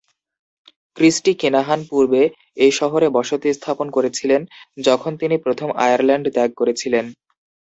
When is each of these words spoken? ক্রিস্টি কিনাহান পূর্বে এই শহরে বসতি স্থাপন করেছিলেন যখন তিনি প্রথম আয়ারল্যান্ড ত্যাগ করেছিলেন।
ক্রিস্টি 0.97 1.31
কিনাহান 1.35 1.79
পূর্বে 1.89 2.21
এই 2.57 2.71
শহরে 2.79 3.07
বসতি 3.17 3.49
স্থাপন 3.53 3.87
করেছিলেন 3.89 4.41
যখন 4.79 5.11
তিনি 5.21 5.35
প্রথম 5.45 5.69
আয়ারল্যান্ড 5.83 6.25
ত্যাগ 6.35 6.49
করেছিলেন। 6.55 7.05